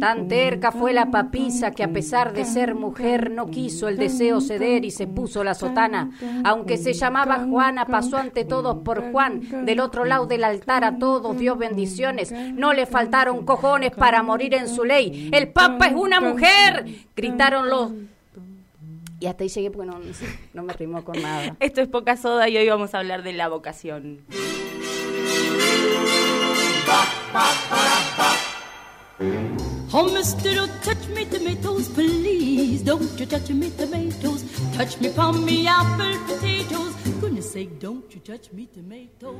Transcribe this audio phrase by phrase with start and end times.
[0.00, 4.40] Tan terca fue la papisa que a pesar de ser mujer no quiso el deseo
[4.40, 6.10] ceder y se puso la sotana.
[6.44, 9.64] Aunque se llamaba Juana, pasó ante todos por Juan.
[9.64, 12.32] Del otro lado del altar a todos dio bendiciones.
[12.32, 15.30] No le faltaron cojones para morir en su ley.
[15.32, 16.86] El Papa es una mujer.
[17.16, 17.90] Gritaron los
[19.22, 20.00] y hasta ahí llegué porque no,
[20.52, 21.56] no, me rimó con nada.
[21.60, 24.18] Esto es Poca Soda y hoy vamos a hablar de la vocación.
[29.94, 32.82] Oh, mister, don't touch me tomatoes, please.
[32.84, 34.44] Don't you touch me tomatoes.
[34.76, 35.08] Touch me
[35.44, 36.94] me apple potatoes.
[37.20, 39.36] Goodness sake, don't you touch me tomatoes.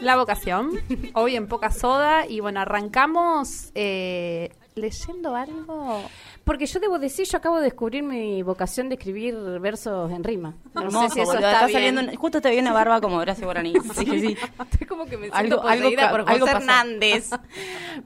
[0.00, 0.80] La vocación,
[1.14, 2.26] hoy en Poca Soda.
[2.26, 6.02] Y bueno, arrancamos eh, leyendo algo
[6.44, 10.54] porque yo debo decir, yo acabo de descubrir mi vocación de escribir versos en rima.
[10.74, 12.02] No sé si eso está, saliendo.
[12.16, 13.74] Justo te viene barba como Horacio Guaraní.
[13.92, 14.36] Sí, sí.
[14.72, 17.30] Estoy como que me siento algo, poseída por José Hernández.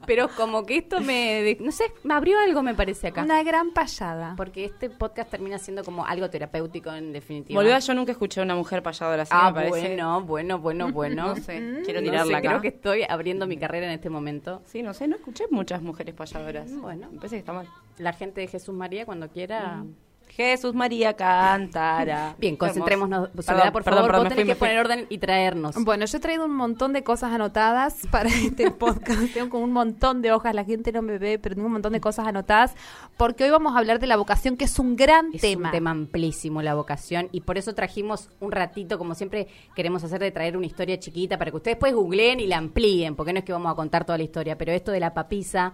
[0.05, 1.57] Pero como que esto me.
[1.59, 3.23] No sé, me abrió algo, me parece acá.
[3.23, 4.33] Una gran payada.
[4.35, 7.59] Porque este podcast termina siendo como algo terapéutico en definitiva.
[7.59, 9.87] Volvió, yo nunca escuché a una mujer payadora así, ah, me parece.
[9.87, 11.27] Bueno, bueno, bueno, bueno.
[11.27, 12.49] no sé, quiero tirarla acá.
[12.49, 14.61] Creo que estoy abriendo mi carrera en este momento.
[14.65, 16.56] Sí, no sé, no escuché muchas mujeres payadoras.
[16.65, 17.09] Bueno.
[17.11, 17.67] Me parece que está mal.
[17.97, 19.83] La gente de Jesús María cuando quiera.
[20.29, 22.35] Jesús María cantará.
[22.39, 23.29] Bien, concentrémonos.
[23.39, 25.83] Soledad, por favor, perdón, vos tenés que poner orden y traernos.
[25.83, 29.33] Bueno, yo he traído un montón de cosas anotadas para este podcast.
[29.33, 31.93] tengo como un montón de hojas, la gente no me ve, pero tengo un montón
[31.93, 32.75] de cosas anotadas
[33.17, 35.37] porque hoy vamos a hablar de la vocación, que es un gran tema.
[35.37, 40.03] Es un tema amplísimo la vocación y por eso trajimos un ratito, como siempre queremos
[40.03, 43.33] hacer, de traer una historia chiquita para que ustedes después googleen y la amplíen, porque
[43.33, 45.73] no es que vamos a contar toda la historia, pero esto de la papisa,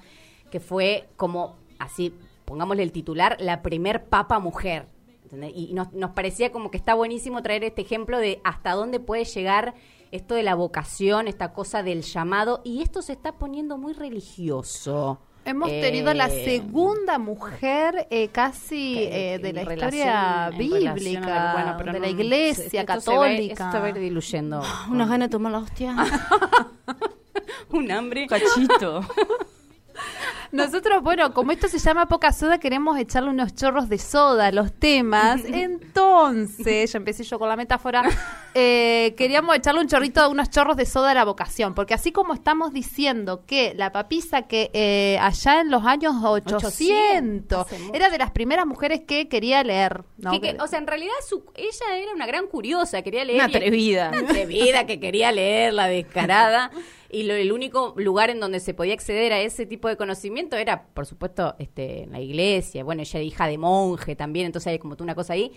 [0.54, 2.14] que fue como así
[2.46, 4.86] pongámosle el titular, la primer papa mujer.
[5.56, 9.26] Y nos, nos parecía como que está buenísimo traer este ejemplo de hasta dónde puede
[9.26, 9.74] llegar
[10.12, 15.20] esto de la vocación, esta cosa del llamado, y esto se está poniendo muy religioso.
[15.46, 22.08] Hemos tenido la eh, segunda mujer eh, casi eh, de la historia bíblica, de la
[22.10, 23.72] iglesia católica.
[23.72, 24.62] Se va, esto diluyendo.
[24.92, 25.96] Unos ganas de tomar la hostia.
[27.72, 28.28] Un hambre.
[28.28, 29.02] Cachito.
[30.54, 34.52] Nosotros, bueno, como esto se llama poca soda, queremos echarle unos chorros de soda a
[34.52, 35.42] los temas.
[35.48, 38.04] Entonces, ya empecé yo con la metáfora,
[38.56, 41.74] eh, queríamos echarle un chorrito, de unos chorros de soda a la vocación.
[41.74, 47.68] Porque así como estamos diciendo que la papisa que eh, allá en los años 800,
[47.94, 50.04] era de las primeras mujeres que quería leer.
[50.60, 51.14] o sea, en realidad
[51.56, 53.38] ella era una gran curiosa, quería leer.
[53.38, 54.10] Una atrevida.
[54.10, 56.72] Una atrevida que quería leer, la descarada.
[57.10, 60.58] y lo, el único lugar en donde se podía acceder a ese tipo de conocimiento
[60.58, 62.84] era, por supuesto, este, en la iglesia.
[62.84, 65.52] Bueno, ella era hija de monje también, entonces hay como tú una cosa ahí.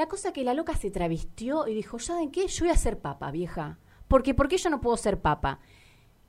[0.00, 2.46] La cosa que la loca se travistió y dijo, ¿saben qué?
[2.46, 3.76] Yo voy a ser papa, vieja.
[4.08, 5.60] Porque, ¿por qué yo no puedo ser papa?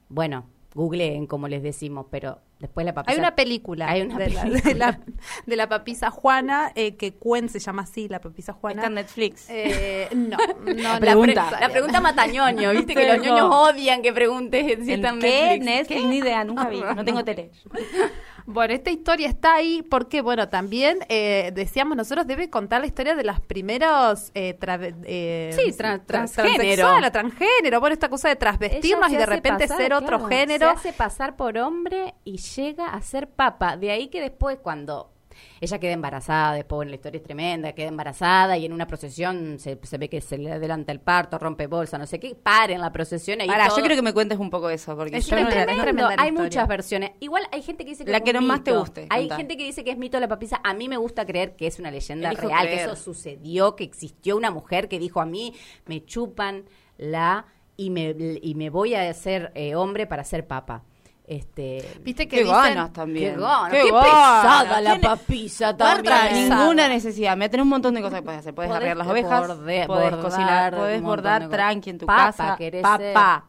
[0.10, 3.14] Bueno, googleen, como les decimos, pero después la papisa...
[3.14, 4.30] Hay una película, hay una de,
[4.76, 5.00] La,
[5.46, 8.82] de, la, papisa Juana, eh, que Cuen se llama así, la papisa Juana.
[8.82, 9.46] Está en Netflix.
[9.50, 11.58] Eh, no, no, la pregunta.
[11.58, 15.88] La, pregunta mata ñoño, viste que los ñoños odian que preguntes si está en Netflix.
[15.88, 16.06] ¿Qué?
[16.06, 17.52] Ni idea, nunca vi, no tengo tele.
[18.46, 23.16] Bueno, esta historia está ahí porque, bueno, también eh, decíamos nosotros debe contar la historia
[23.16, 24.58] de los primeros eh,
[25.06, 25.76] eh, sí,
[26.06, 27.00] transgénero.
[27.00, 30.68] La transgénero, bueno, esta cosa de transvestirnos y de repente ser otro género.
[30.68, 33.78] Se hace pasar por hombre y llega a ser papa.
[33.78, 35.12] De ahí que después cuando
[35.60, 39.78] ella queda embarazada, después la historia es tremenda, queda embarazada y en una procesión se,
[39.98, 43.42] ve que se le adelanta el parto, rompe bolsa, no sé qué, paren la procesión.
[43.42, 46.68] Y Ahora, yo quiero que me cuentes un poco eso, porque es, tremendo, hay muchas
[46.68, 47.12] versiones.
[47.20, 49.08] Igual hay gente que dice que la que no más te guste.
[49.10, 50.62] Hay gente que dice que es mito la papisa.
[50.64, 54.38] A mí me gusta creer que es una leyenda real, que eso sucedió, que existió
[54.38, 55.54] una mujer que dijo a mí
[55.86, 56.66] me chupan
[56.98, 57.46] la
[57.78, 60.84] y me, y me voy a hacer eh, hombre para ser papa.
[61.32, 63.36] Este, Viste que qué ganas también.
[63.36, 66.50] Qué, ganas, qué, pesada la papisa también.
[66.50, 67.38] Ninguna necesidad.
[67.38, 68.54] Me tenés un montón de cosas que puedes hacer.
[68.54, 69.48] Puedes arreglar las ovejas,
[69.88, 72.58] puedes cocinar, puedes bordar tranqui en tu casa.
[72.82, 73.46] Papá.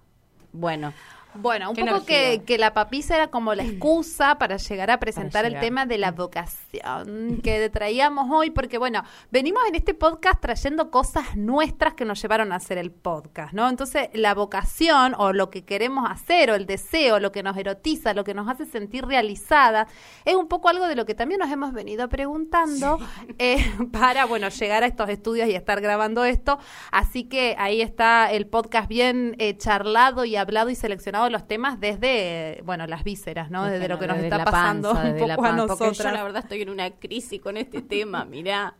[0.52, 0.92] Bueno,
[1.34, 5.44] bueno, un poco que, que, la papisa era como la excusa para llegar a presentar
[5.44, 10.90] el tema de la vocación que traíamos hoy, porque bueno, venimos en este podcast trayendo
[10.90, 13.68] cosas nuestras que nos llevaron a hacer el podcast, ¿no?
[13.68, 18.14] Entonces, la vocación o lo que queremos hacer o el deseo, lo que nos erotiza,
[18.14, 19.86] lo que nos hace sentir realizada,
[20.24, 22.98] es un poco algo de lo que también nos hemos venido preguntando
[23.38, 26.58] eh, para, bueno, llegar a estos estudios y estar grabando esto.
[26.90, 31.80] Así que ahí está el podcast bien eh, charlado y hablado y seleccionado los temas
[31.80, 33.64] desde, bueno, las vísceras, ¿no?
[33.64, 35.98] Desde, lo que nos está pasando un poco a nosotros.
[35.98, 38.74] yo la verdad estoy en una crisis con este tema, mirá.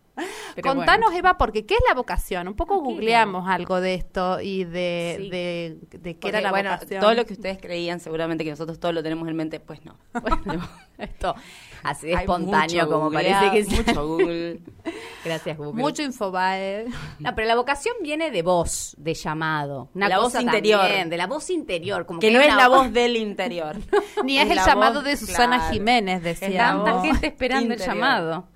[0.60, 2.48] Contanos, Eva, porque ¿qué es la vocación?
[2.48, 7.00] Un poco googleamos algo de esto y de, de, qué era la bueno, vocación.
[7.00, 9.96] Todo lo que ustedes creían, seguramente que nosotros todos lo tenemos en mente, pues no.
[10.44, 10.68] Bueno,
[10.98, 11.34] esto
[11.82, 13.68] así de espontáneo como parece que es.
[13.70, 14.60] Mucho Google.
[15.24, 15.82] Gracias, Google.
[15.82, 16.86] Mucho Infobae.
[17.18, 19.88] No, pero la vocación viene de voz, de llamado.
[19.94, 20.82] Una la voz interior.
[21.06, 22.06] de la voz interior.
[22.06, 23.76] Como que, no es la voz del interior.
[24.24, 26.58] Ni es, el llamado de Susana Jiménez, decía.
[26.58, 28.51] Tanta gente esperando el llamado.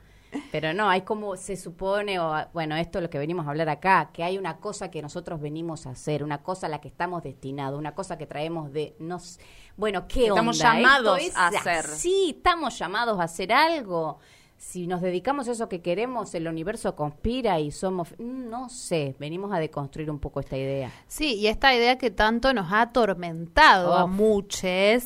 [0.52, 3.68] Pero no, hay como se supone, o bueno, esto es lo que venimos a hablar
[3.68, 6.88] acá, que hay una cosa que nosotros venimos a hacer, una cosa a la que
[6.88, 9.38] estamos destinados, una cosa que traemos de nos
[9.76, 11.84] bueno, ¿qué estamos llamados a hacer.
[11.84, 14.18] Sí, estamos llamados a hacer algo
[14.58, 19.14] si nos dedicamos a eso que queremos, el universo conspira y somos, mm, no sé,
[19.18, 20.90] venimos a deconstruir un poco esta idea.
[21.06, 24.46] Sí, y esta idea que tanto nos ha atormentado a muchos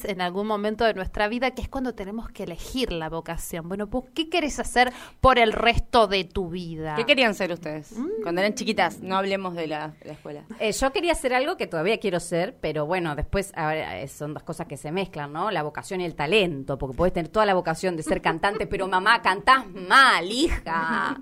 [0.05, 3.69] en algún momento de nuestra vida, que es cuando tenemos que elegir la vocación.
[3.69, 6.95] Bueno, pues, ¿qué querés hacer por el resto de tu vida?
[6.95, 8.23] ¿Qué querían ser ustedes mm.
[8.23, 9.01] cuando eran chiquitas?
[9.01, 10.45] No hablemos de la, escuela.
[10.61, 14.43] Eh, yo quería hacer algo que todavía quiero ser, pero bueno, después ahora, son dos
[14.43, 15.51] cosas que se mezclan, ¿no?
[15.51, 18.87] La vocación y el talento, porque puedes tener toda la vocación de ser cantante, pero
[18.87, 21.21] mamá, canta cantás mal, hija.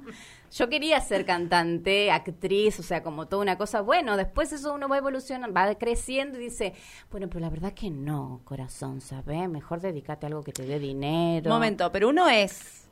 [0.51, 3.83] Yo quería ser cantante, actriz, o sea, como toda una cosa.
[3.83, 6.73] Bueno, después eso uno va evolucionando, va creciendo y dice,
[7.11, 9.49] bueno, pero la verdad que no, corazón, ¿sabes?
[9.49, 11.51] Mejor dedícate a algo que te dé dinero.
[11.51, 12.89] Momento, pero uno es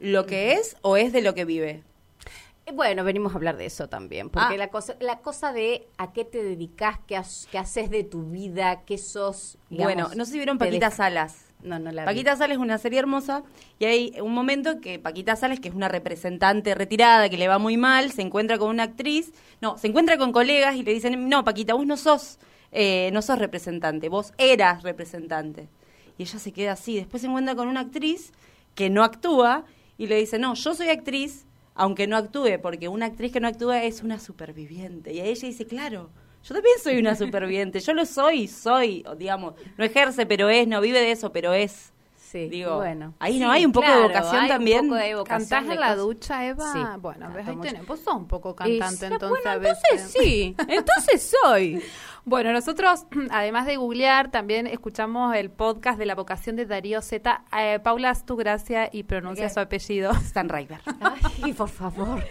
[0.00, 1.82] lo que es o es de lo que vive.
[2.66, 4.58] Eh, bueno, venimos a hablar de eso también, porque ah.
[4.58, 8.98] la cosa la cosa de a qué te dedicas, qué, haces de tu vida, qué
[8.98, 9.56] sos.
[9.70, 11.47] bueno, no sé si vieron Paquita Salas.
[11.62, 13.42] No, no Paquita Sales es una serie hermosa
[13.80, 17.58] y hay un momento que Paquita Sales, que es una representante retirada, que le va
[17.58, 21.28] muy mal, se encuentra con una actriz, no, se encuentra con colegas y le dicen,
[21.28, 22.38] no, Paquita, vos no sos,
[22.70, 25.68] eh, no sos representante, vos eras representante.
[26.16, 28.32] Y ella se queda así, después se encuentra con una actriz
[28.76, 29.64] que no actúa
[29.96, 31.44] y le dice, no, yo soy actriz,
[31.74, 35.12] aunque no actúe, porque una actriz que no actúa es una superviviente.
[35.12, 36.10] Y ella dice, claro,
[36.48, 40.80] yo también soy una superviviente, yo lo soy, soy, digamos, no ejerce, pero es, no
[40.80, 41.92] vive de eso, pero es.
[42.16, 43.14] Sí, Digo, bueno.
[43.20, 44.80] Ahí no hay un poco de vocación también.
[44.80, 46.72] Un poco de ¿Cantás en la ducha, Eva?
[46.72, 47.86] Sí, bueno, ves, ahí tenés.
[47.86, 49.28] Vos sos un poco cantante, entonces.
[49.30, 51.82] Bueno, entonces sí, entonces soy.
[52.28, 57.44] Bueno, nosotros, además de googlear, también escuchamos el podcast de la vocación de Darío Z.
[57.58, 60.12] Eh, Paula, haz tu gracia y pronuncia su apellido.
[60.12, 60.80] Stanriver.
[61.42, 62.22] Ay, por favor.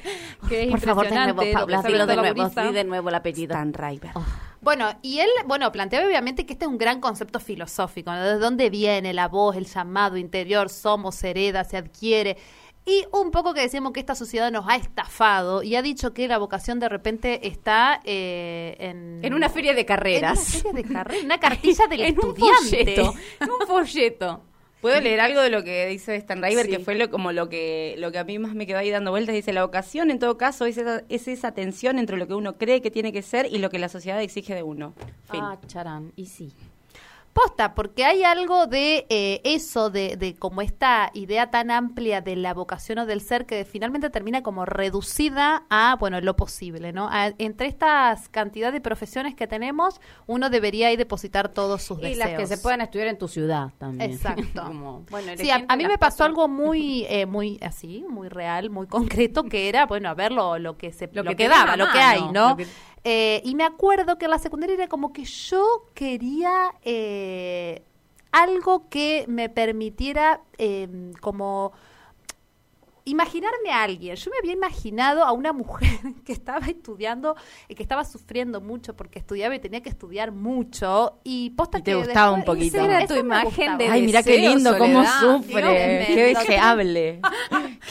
[0.47, 3.53] Que por favor, de nuevo, Paula, dilo de nuevo, de nuevo el apellido.
[3.55, 4.11] Stanriver.
[4.15, 4.23] Oh.
[4.61, 8.23] Bueno, y él, bueno, plantea obviamente que este es un gran concepto filosófico, ¿no?
[8.23, 12.37] ¿De dónde viene la voz, el llamado interior, somos, hereda, se adquiere?
[12.85, 16.27] Y un poco que decimos que esta sociedad nos ha estafado y ha dicho que
[16.27, 19.19] la vocación de repente está eh, en...
[19.23, 20.55] En una feria de carreras.
[20.55, 23.01] En una feria de carreras, una cartilla del estudiante.
[23.01, 23.13] Un folleto.
[23.41, 24.41] un folleto.
[24.87, 27.95] ¿Puedo leer algo de lo que dice Stan River, que fue lo, como lo que,
[27.97, 29.35] lo que a mí más me quedó ahí dando vueltas?
[29.35, 32.57] Dice, la vocación en todo caso es esa, es esa tensión entre lo que uno
[32.57, 34.93] cree que tiene que ser y lo que la sociedad exige de uno.
[35.29, 36.53] Ah, charán, y sí.
[37.37, 42.35] Posta, porque hay algo de eh, eso, de, de, como esta idea tan amplia de
[42.35, 47.09] la vocación o del ser que finalmente termina como reducida a, bueno, lo posible, ¿no?
[47.37, 52.15] entre estas cantidad de profesiones que tenemos, uno debería ir depositar todos sus deseos.
[52.15, 54.11] Y las que se puedan estudiar en tu ciudad también.
[54.11, 55.03] Exacto.
[55.09, 59.43] bueno, sí, a, mí me pasó algo muy, eh, muy así, muy real, muy concreto,
[59.43, 62.23] que era, bueno, a ver lo, lo que se lo, que, daba, lo que hay,
[62.31, 62.57] ¿no?
[63.09, 67.81] Eh, y me acuerdo que en la secundaria era como que yo quería eh,
[68.33, 71.71] algo que me permitiera eh, como
[73.07, 74.15] imaginarme a alguien.
[74.15, 75.89] Yo me había imaginado a una mujer
[76.25, 77.35] que estaba estudiando
[77.67, 81.95] y que estaba sufriendo mucho porque estudiaba y tenía que estudiar mucho y posta te
[81.95, 82.77] gustaba un poquito.
[82.77, 86.05] Esa era tu imagen de Ay, mira qué lindo cómo sufre.
[86.07, 87.21] qué deseable.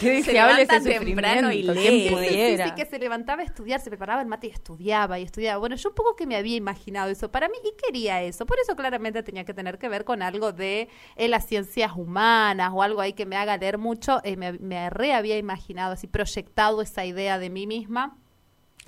[0.00, 2.08] qué deseable ese temprano y lee.
[2.08, 5.58] Sí, sí, que se levantaba a estudiar, se preparaba el mate y estudiaba y estudiaba.
[5.58, 8.46] Bueno, yo un poco que me había imaginado eso para mí y quería eso.
[8.46, 12.70] Por eso claramente tenía que tener que ver con algo de eh, las ciencias humanas
[12.75, 14.20] o algo ahí que me haga leer mucho.
[14.25, 14.76] Eh, me, me
[15.13, 18.17] había imaginado, así proyectado esa idea de mí misma.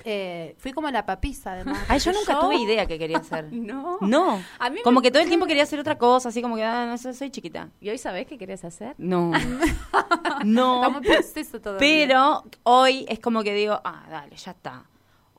[0.05, 1.85] Eh, fui como la papisa, además.
[1.89, 3.49] Ay, yo nunca tuve idea que quería hacer.
[3.53, 3.99] no.
[4.01, 4.41] No.
[4.59, 6.87] A mí como que todo el tiempo quería hacer otra cosa, así como que, ah,
[6.87, 7.71] no sé, soy chiquita.
[7.81, 8.95] ¿Y hoy sabés qué querías hacer?
[8.99, 9.33] No.
[10.45, 11.01] no.
[11.79, 14.85] Pero hoy es como que digo, ah, dale, ya está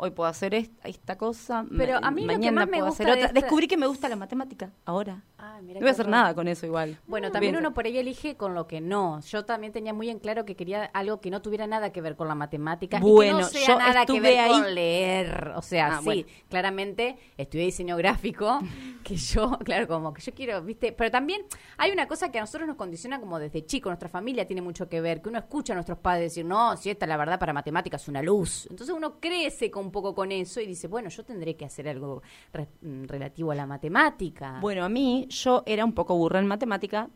[0.01, 2.86] hoy puedo hacer esta, cosa, Pero ma- a mí lo que mañana más me puedo
[2.88, 3.27] gusta hacer otra.
[3.27, 5.24] esta- Descubrí que me gusta la matemática ahora.
[5.38, 6.12] Ah, mira no voy a hacer horror.
[6.12, 6.98] nada con eso igual.
[7.06, 7.65] Bueno, también Bien.
[7.65, 9.20] uno por ahí elige con lo que no.
[9.22, 12.15] Yo también tenía muy en claro que quería algo que no tuviera nada que ver
[12.15, 15.53] con la matemática y que Bueno, no sea yo nada que ver ahí- con leer.
[15.56, 16.24] O sea, Ah, sí, bueno.
[16.50, 18.60] claramente estudié diseño gráfico,
[19.03, 20.91] que yo, claro, como que yo quiero, ¿viste?
[20.91, 21.41] Pero también
[21.77, 24.89] hay una cosa que a nosotros nos condiciona como desde chico, nuestra familia tiene mucho
[24.89, 27.53] que ver, que uno escucha a nuestros padres decir, no, si esta la verdad para
[27.53, 28.68] matemáticas es una luz.
[28.70, 31.89] Entonces uno crece con un poco con eso y dice, bueno, yo tendré que hacer
[31.89, 32.22] algo
[32.53, 34.60] re- mm, relativo a la matemática.
[34.62, 37.10] Bueno, a mí yo era un poco burra en matemática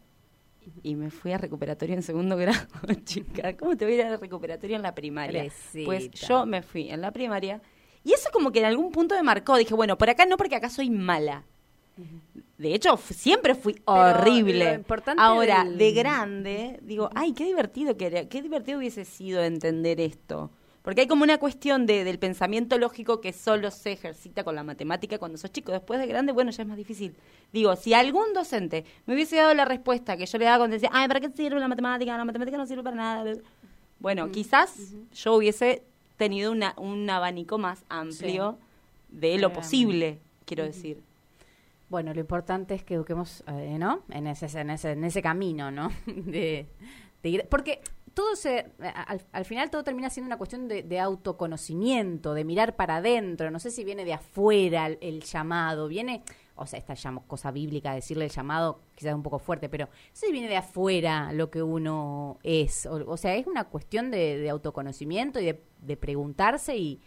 [0.81, 2.59] y me fui a recuperatorio en segundo grado,
[3.05, 3.55] chica.
[3.57, 5.43] ¿Cómo te voy a ir a recuperatorio en la primaria?
[5.85, 7.61] Pues yo me fui en la primaria
[8.03, 9.55] y eso como que en algún punto me marcó.
[9.57, 11.43] Dije, bueno, por acá no porque acá soy mala.
[12.57, 14.65] De hecho, siempre fui Pero horrible.
[15.21, 19.99] Ahora, del- de grande, digo, ay, qué divertido que era- qué divertido hubiese sido entender
[20.01, 20.49] esto.
[20.83, 24.63] Porque hay como una cuestión de, del pensamiento lógico que solo se ejercita con la
[24.63, 25.71] matemática cuando sos chico.
[25.71, 27.15] Después de grande, bueno, ya es más difícil.
[27.53, 30.89] Digo, si algún docente me hubiese dado la respuesta que yo le daba cuando decía,
[30.91, 32.17] ay, ¿para qué sirve la matemática?
[32.17, 33.33] La matemática no sirve para nada.
[33.99, 35.83] Bueno, quizás yo hubiese
[36.17, 38.57] tenido una, un abanico más amplio
[39.07, 39.55] de lo Claramente.
[39.55, 41.01] posible, quiero decir.
[41.89, 44.01] Bueno, lo importante es que eduquemos, eh, ¿no?
[44.09, 45.91] En ese, en ese, en ese camino, ¿no?
[46.05, 46.65] De,
[47.21, 47.79] de ir, porque
[48.13, 52.75] todo se, al, al final todo termina siendo una cuestión de, de autoconocimiento, de mirar
[52.75, 53.51] para adentro.
[53.51, 56.24] No sé si viene de afuera el, llamado, viene,
[56.55, 59.91] o sea, esta llamo, cosa bíblica, decirle el llamado quizás un poco fuerte, pero no
[60.13, 62.86] sé si viene de afuera lo que uno es.
[62.86, 67.01] O, o sea, es una cuestión de, de autoconocimiento y de, de preguntarse y,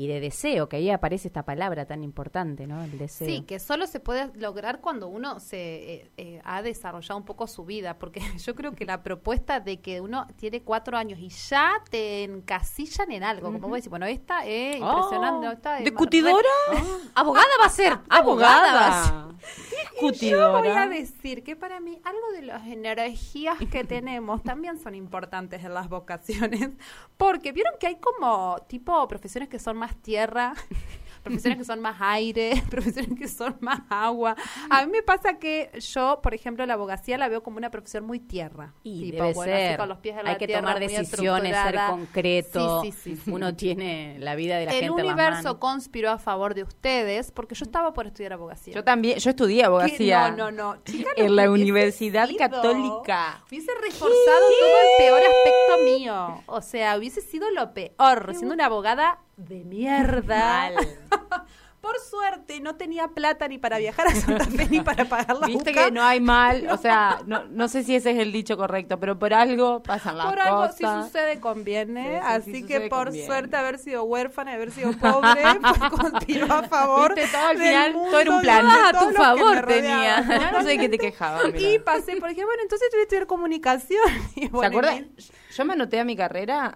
[0.00, 2.82] y de deseo, que ahí aparece esta palabra tan importante, ¿no?
[2.82, 3.26] El deseo.
[3.28, 7.46] Sí, que solo se puede lograr cuando uno se eh, eh, ha desarrollado un poco
[7.46, 11.28] su vida, porque yo creo que la propuesta de que uno tiene cuatro años y
[11.28, 15.84] ya te encasillan en algo, como vos decís, bueno, esta es impresionante, Oh, esta es
[15.84, 16.36] ¿Discutidora?
[16.72, 16.78] re-
[17.14, 19.12] abogada va a ser, abogada va a ser.
[19.12, 20.86] Yo voy a Discutidora.
[20.88, 25.88] decir que para mí algo de las energías que tenemos también son importantes en las
[25.88, 26.70] vocaciones,
[27.16, 30.54] porque vieron que hay como tipo profesiones que son más tierra,
[31.22, 34.34] profesiones que son más aire, profesiones que son más agua.
[34.70, 38.06] A mí me pasa que yo, por ejemplo, la abogacía la veo como una profesión
[38.06, 38.72] muy tierra.
[38.82, 39.76] Y Tipo, debe bueno, ser.
[39.76, 42.82] con los pies en Hay que tierra, tomar decisiones, ser concreto.
[42.82, 43.30] Sí, sí, sí, sí.
[43.30, 47.30] Uno tiene la vida de la El gente las universo conspiró a favor de ustedes
[47.32, 48.72] porque yo estaba por estudiar abogacía.
[48.74, 49.64] Yo también, yo estudié ¿Qué?
[49.66, 50.30] abogacía.
[50.30, 50.82] No, no, no.
[50.84, 53.44] Chica, en la Universidad sido, Católica.
[53.46, 54.14] Hubiese reforzado
[54.58, 56.42] todo el peor aspecto mío.
[56.46, 59.18] O sea, hubiese sido lo peor, siendo una abogada
[59.48, 60.70] de mierda.
[60.74, 60.74] Mal.
[61.80, 65.46] Por suerte, no tenía plata ni para viajar a Santa Fe ni para pagar la
[65.46, 68.58] Viste que no hay mal, o sea, no, no sé si ese es el dicho
[68.58, 70.50] correcto, pero por algo pasan las Por cosas.
[70.50, 73.26] algo si sucede conviene, Sí, sí, así si que por conviene.
[73.26, 77.14] suerte haber sido huérfana y haber sido pobre, pues conspiró a favor.
[77.14, 78.66] Viste, todo al final, mundo todo era un y plan.
[78.66, 80.20] Ah, a tu favor tenía.
[80.52, 81.48] No sé de qué te quejabas.
[81.48, 81.82] Y mira.
[81.84, 84.02] pasé, por ejemplo, bueno, entonces tuve que estudiar comunicación.
[84.36, 85.10] Y ¿Se bueno, acuerdan?
[85.16, 86.74] y- Yo me anoté a mi carrera.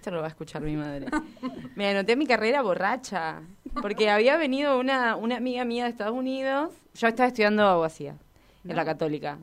[0.00, 1.08] Esto lo va a escuchar mi madre.
[1.76, 3.42] Me anoté mi carrera borracha.
[3.82, 6.70] Porque había venido una, una amiga mía de Estados Unidos.
[6.94, 8.16] Yo estaba estudiando abogacía
[8.66, 9.36] en la Católica.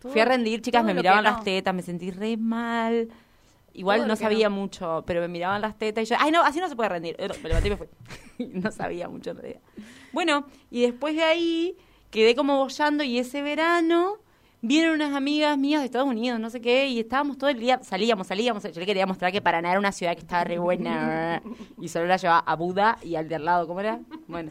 [0.00, 1.30] Todo- Fui a rendir, chicas, me miraban no.
[1.32, 3.08] las tetas, me sentí re mal.
[3.74, 6.60] Igual Todo no sabía mucho, pero me miraban las tetas y yo, ay no, así
[6.60, 7.16] no se puede rendir.
[7.42, 7.88] Me levanté y me fui.
[8.54, 9.60] no sabía mucho en realidad.
[10.12, 11.76] Bueno, y después de ahí
[12.12, 14.18] quedé como bollando y ese verano
[14.60, 17.80] vienen unas amigas mías de Estados Unidos, no sé qué, y estábamos todo el día,
[17.82, 21.42] salíamos, salíamos, yo le quería mostrar que Paraná era una ciudad que estaba re buena,
[21.80, 24.00] y solo la llevaba a Buda y al de al lado, ¿cómo era?
[24.26, 24.50] Bueno.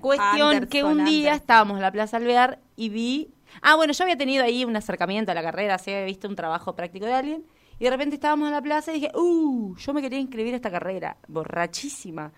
[0.00, 1.34] Cuestión que un día Anderson.
[1.34, 3.30] estábamos en la Plaza Alvear y vi...
[3.62, 6.36] Ah, bueno, yo había tenido ahí un acercamiento a la carrera, así había visto un
[6.36, 7.44] trabajo práctico de alguien,
[7.80, 10.56] y de repente estábamos en la plaza y dije, uh, yo me quería inscribir a
[10.56, 12.32] esta carrera, borrachísima.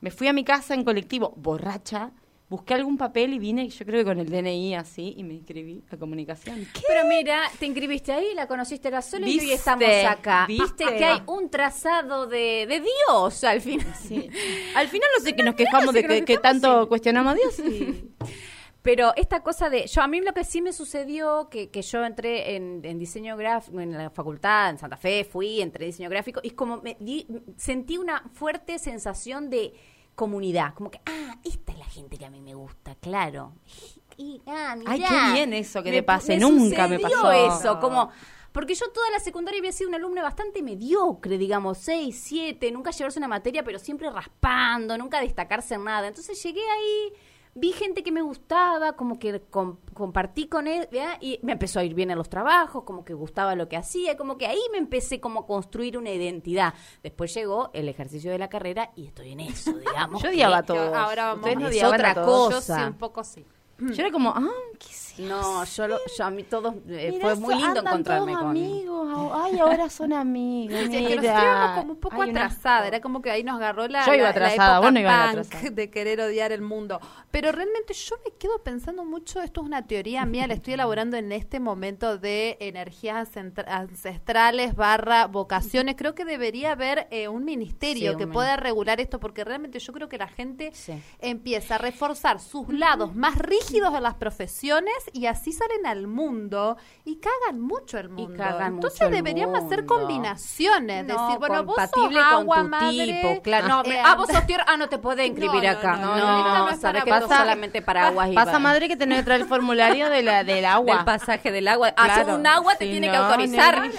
[0.00, 2.10] Me fui a mi casa en colectivo, borracha,
[2.48, 5.84] busqué algún papel y vine, yo creo que con el DNI así, y me inscribí
[5.90, 6.66] a comunicación.
[6.72, 6.80] ¿Qué?
[6.88, 10.46] Pero mira, te inscribiste ahí, la conociste la sola y estamos acá.
[10.48, 10.96] Viste, ¿Viste?
[10.98, 13.94] que hay un trazado de, de Dios al final.
[13.94, 14.30] Sí.
[14.74, 16.88] Al final no sé que nos quejamos de que tanto sí.
[16.88, 17.56] cuestionamos a Dios.
[18.82, 22.04] Pero esta cosa de, yo a mí lo que sí me sucedió, que, que yo
[22.04, 26.08] entré en, en diseño gráfico, en la facultad, en Santa Fe, fui, entré en diseño
[26.08, 27.26] gráfico, y como me di-
[27.56, 29.74] sentí una fuerte sensación de
[30.18, 33.54] comunidad, como que, ah, esta es la gente que a mí me gusta, claro.
[34.16, 37.30] Y, ah, Ay, qué bien eso que Me- te pase, me nunca me pasó.
[37.32, 38.10] eso, como...
[38.50, 42.90] Porque yo toda la secundaria había sido una alumna bastante mediocre, digamos, 6, 7, nunca
[42.90, 46.08] llevarse una materia, pero siempre raspando, nunca destacarse en nada.
[46.08, 47.12] Entonces llegué ahí
[47.54, 49.42] vi gente que me gustaba, como que
[49.94, 50.88] compartí con él,
[51.20, 54.16] y me empezó a ir bien en los trabajos, como que gustaba lo que hacía,
[54.16, 56.74] como que ahí me empecé como a construir una identidad.
[57.02, 60.22] Después llegó el ejercicio de la carrera y estoy en eso, digamos.
[60.22, 60.94] Yo odiaba todo.
[60.94, 62.76] Ahora vamos es otra cosa.
[62.76, 63.44] Yo sí, un poco sí.
[63.78, 67.80] Yo era como, ah, ¿qué no, yo, yo a mí todos eh, fue muy lindo
[67.80, 68.98] encontrarme con amigos.
[69.34, 70.78] Ay, ahora son amigos.
[70.78, 74.14] Sí, que nosotros como un poco atrasada, era como que ahí nos agarró la, yo
[74.14, 77.00] iba atrasada, la, época punk de querer odiar el mundo.
[77.30, 81.16] Pero realmente yo me quedo pensando mucho, esto es una teoría mía, la estoy elaborando
[81.16, 85.96] en este momento de energías ancestrales barra vocaciones.
[85.96, 90.08] Creo que debería haber eh, un ministerio que pueda regular esto porque realmente yo creo
[90.08, 90.72] que la gente
[91.20, 96.76] empieza a reforzar sus lados más rígidos de las profesiones y así salen al mundo
[97.04, 98.44] y cagan mucho el mundo.
[98.60, 103.68] Entonces deberíamos hacer combinaciones, decir, bueno, vos sos agua, con tu madre, tipo, claro.
[103.68, 105.96] No, ah, vos sos tierra, ah, no te podés inscribir acá.
[105.96, 109.24] No, no, no, sabes que pasa, solamente para aguas y Pasa madre que tenés que
[109.24, 110.96] traer el formulario de la, del agua.
[110.96, 111.88] Del pasaje del agua.
[111.96, 113.90] Hacer un agua te tiene que autorizar.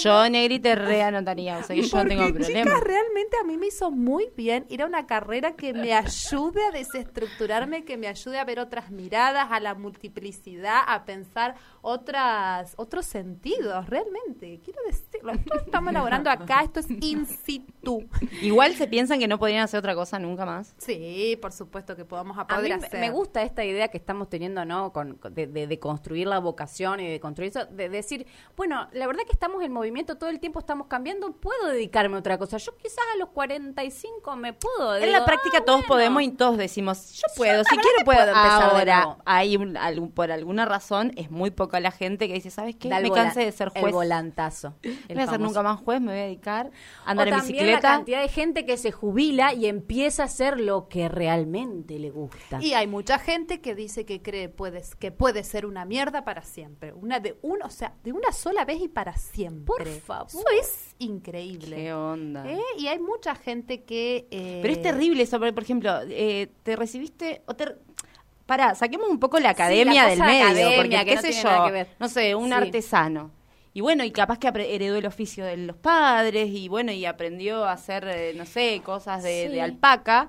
[0.00, 2.64] yo, Negri, te reanotaría, o sea que yo no tengo problema.
[2.64, 6.64] Chicas, realmente a mí me hizo muy bien ir a una carrera que me ayude
[6.66, 10.31] a desestructurarme, que me ayude a ver otras miradas, a la multiplicidad
[10.86, 14.60] a pensar otras otros sentidos, realmente.
[14.64, 18.08] Quiero decirlo, esto estamos elaborando acá, esto es in situ.
[18.40, 20.74] Igual se piensan que no podrían hacer otra cosa nunca más.
[20.78, 23.00] Sí, por supuesto que podamos a poder hacer.
[23.00, 24.92] Me gusta esta idea que estamos teniendo, ¿no?
[24.92, 29.32] Con, de, construir la vocación y de construir eso, de decir, bueno, la verdad que
[29.32, 32.58] estamos en movimiento, todo el tiempo estamos cambiando, puedo dedicarme a otra cosa.
[32.58, 34.96] Yo quizás a los 45 me puedo.
[34.96, 38.62] En la práctica ah, todos podemos y todos decimos, yo puedo, si quiero puedo empezar
[38.62, 39.18] ahora.
[39.24, 42.88] Hay un, algún, por alguna razón es muy poca la gente que dice, ¿sabes qué?
[42.88, 43.82] me cansé de ser juez.
[43.86, 44.76] El volantazo.
[44.84, 46.70] no voy a ser nunca más juez, me voy a dedicar
[47.04, 47.72] a andar en bicicleta.
[47.72, 52.10] la cantidad de gente que se jubila y empieza a hacer lo que realmente le
[52.10, 52.62] gusta.
[52.62, 56.42] Y hay mucha gente que dice que cree puedes, que puede ser una mierda para
[56.42, 56.92] siempre.
[56.92, 59.74] Una de uno, o sea, de una sola vez y para siempre.
[59.74, 60.28] Por favor.
[60.28, 61.74] Eso es increíble.
[61.74, 62.48] Qué onda.
[62.48, 62.62] ¿Eh?
[62.78, 64.28] Y hay mucha gente que...
[64.30, 67.74] Eh, Pero es terrible eso, por ejemplo, eh, te recibiste o te
[68.52, 71.68] Pará, saquemos un poco la academia del medio, porque qué sé yo,
[71.98, 73.30] no sé, un artesano.
[73.72, 77.64] Y bueno, y capaz que heredó el oficio de los padres y bueno, y aprendió
[77.64, 80.28] a hacer, eh, no sé, cosas de, alpaca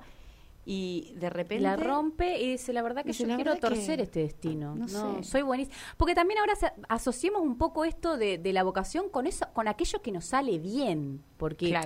[0.64, 4.74] y de repente la rompe y dice la verdad que yo quiero torcer este destino
[4.74, 6.54] no, soy buenísimo porque también ahora
[6.88, 11.22] asociemos un poco esto de, la vocación con eso con aquello que nos sale bien
[11.36, 11.78] porque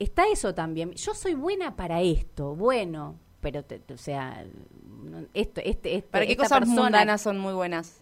[0.00, 0.94] está eso también.
[0.94, 4.44] Yo soy buena para esto bueno pero o sea
[5.34, 8.00] esto, este, este, ¿Para qué cosas mundanas son muy buenas?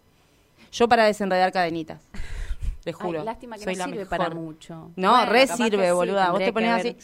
[0.71, 2.01] Yo para desenredar cadenitas.
[2.83, 3.23] Te juro.
[3.23, 4.91] lástima que no sirve para mucho.
[4.95, 6.31] No, re sirve, boluda.
[6.31, 6.95] Vos te pones así,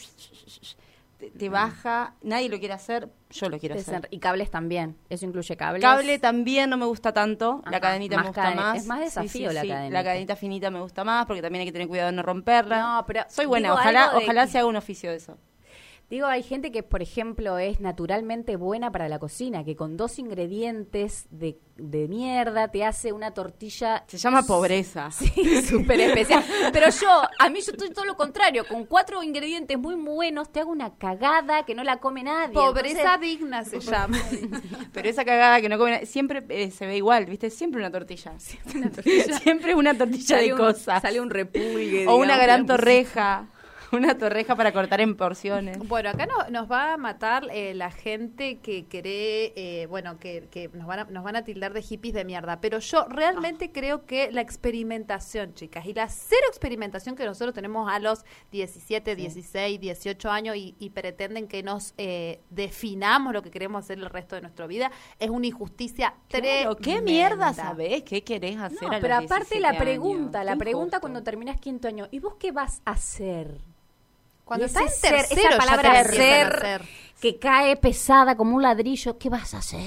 [1.37, 4.07] te, baja, nadie lo quiere hacer, yo lo quiero hacer.
[4.09, 5.81] Y cables también, eso incluye cables.
[5.81, 8.77] Cable también no me gusta tanto, la cadenita me gusta más.
[8.77, 9.93] Es más desafío la cadenita.
[9.93, 12.79] La cadenita finita me gusta más porque también hay que tener cuidado de no romperla.
[12.79, 15.37] No, pero soy buena, ojalá, ojalá se haga un oficio de eso.
[16.13, 20.19] Digo, hay gente que, por ejemplo, es naturalmente buena para la cocina, que con dos
[20.19, 24.03] ingredientes de, de mierda te hace una tortilla.
[24.05, 25.09] Se llama pobreza.
[25.11, 26.45] Sí, súper especial.
[26.71, 28.63] Pero yo, a mí yo estoy todo lo contrario.
[28.67, 32.53] Con cuatro ingredientes muy buenos te hago una cagada que no la come nadie.
[32.53, 34.19] Pobreza digna se llama.
[34.91, 37.49] Pero esa cagada que no come nadie, siempre eh, se ve igual, ¿viste?
[37.49, 38.37] Siempre una tortilla.
[38.37, 41.01] Siempre una tortilla, siempre una tortilla de cosas.
[41.01, 42.05] Sale un repulgue.
[42.07, 43.47] O una gran torreja.
[43.93, 45.77] Una torreja para cortar en porciones.
[45.87, 50.69] Bueno, acá nos va a matar eh, la gente que cree, eh, bueno, que, que
[50.73, 52.59] nos, van a, nos van a tildar de hippies de mierda.
[52.59, 57.91] Pero yo realmente creo que la experimentación, chicas, y la cero experimentación que nosotros tenemos
[57.91, 63.83] a los 17, 16, 18 años y, pretenden que nos eh, definamos lo que queremos
[63.83, 68.03] hacer el resto de nuestra vida, es una injusticia claro, ¿Qué mierda sabés?
[68.03, 68.83] ¿Qué querés hacer?
[68.83, 72.81] No, pero aparte la pregunta, la pregunta cuando terminas quinto año, ¿y vos qué vas
[72.85, 73.73] a hacer?
[74.53, 76.81] Cuando está en tercero, esa palabra ser,
[77.19, 79.79] que cae pesada como un ladrillo, ¿qué vas a hacer?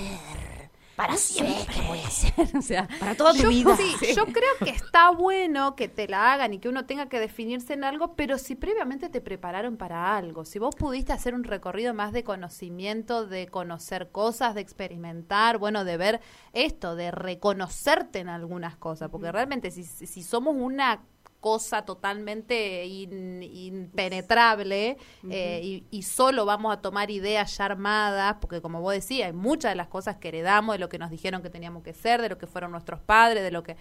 [0.97, 3.77] Para siempre voy a hacer, o sea, para toda tu vida.
[3.77, 7.21] Sí, yo creo que está bueno que te la hagan y que uno tenga que
[7.21, 11.45] definirse en algo, pero si previamente te prepararon para algo, si vos pudiste hacer un
[11.45, 16.21] recorrido más de conocimiento, de conocer cosas, de experimentar, bueno, de ver
[16.55, 21.05] esto, de reconocerte en algunas cosas, porque realmente si, si somos una
[21.47, 24.97] cosa totalmente impenetrable
[25.31, 29.71] eh, y, solo vamos a tomar ideas ya armadas, porque como vos decías, hay muchas
[29.71, 32.31] de las cosas que heredamos, de lo que nos dijeron que teníamos que ser, de
[32.31, 33.77] lo que fueron nuestros padres, de lo que...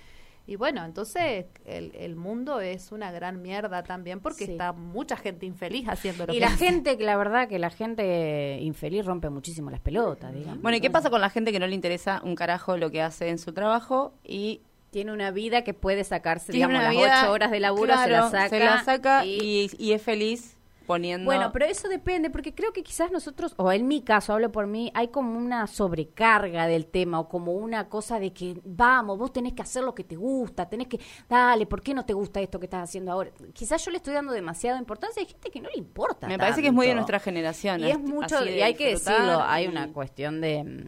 [0.45, 4.51] Y bueno, entonces el, el mundo es una gran mierda también porque Sí.
[4.51, 6.65] está mucha gente infeliz haciendo lo Y que la hace.
[6.67, 10.61] gente, que la verdad que la gente infeliz rompe muchísimo las pelotas, digamos.
[10.61, 13.01] Bueno, ¿y qué pasa con la gente que no le interesa un carajo lo que
[13.01, 14.61] hace en su trabajo y
[14.95, 18.09] Tiene una vida que puede sacarse, tiene digamos, las vida- ocho horas de laburo, se
[18.09, 18.47] la saca.
[18.49, 20.55] se la saca y- y, y es feliz
[20.85, 21.25] poniendo...
[21.25, 24.67] Bueno, pero eso depende, porque creo que quizás nosotros, o en mi caso, hablo por
[24.67, 29.33] mí, hay como una sobrecarga del tema, o como una cosa de que, vamos, vos
[29.33, 32.39] tenés que hacer lo que te gusta, tenés que, dale, ¿por qué no te gusta
[32.39, 33.31] esto que estás haciendo ahora?
[33.53, 36.25] Quizás yo le estoy dando demasiada importancia, hay gente que no le importa.
[36.25, 37.81] Me parece que es muy de nuestra generación.
[37.81, 40.87] Y es mucho, y hay que decirlo, hay una cuestión de, mm,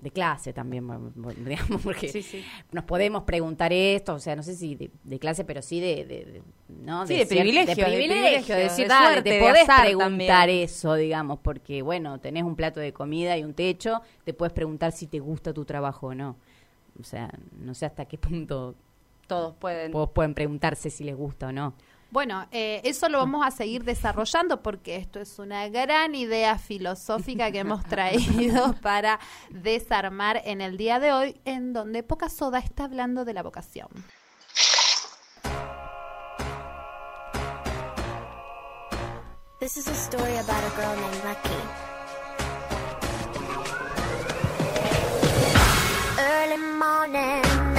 [0.00, 0.86] de clase también,
[1.44, 2.44] digamos, porque Sí, sí.
[2.72, 6.42] nos podemos preguntar esto, o sea, no sé si de, de clase, pero sí de,
[6.68, 7.06] ¿no?
[7.06, 10.64] Sí, de privilegio, de de privilegio, de decir, de dale, suerte, te podés preguntar también.
[10.64, 14.92] eso, digamos, porque, bueno, tenés un plato de comida y un techo, te puedes preguntar
[14.92, 16.36] si te gusta tu trabajo o no.
[16.98, 18.74] O sea, no sé hasta qué punto
[19.26, 19.92] Todos pueden.
[19.92, 21.74] vos pueden preguntarse si les gusta o no.
[22.10, 27.52] Bueno, eh, eso lo vamos a seguir desarrollando porque esto es una gran idea filosófica
[27.52, 29.20] que hemos traído para
[29.50, 33.88] desarmar en el día de hoy, en donde Poca Soda está hablando de la vocación.
[39.60, 41.60] This is a story about a girl named Lucky.
[46.18, 47.69] Early morning,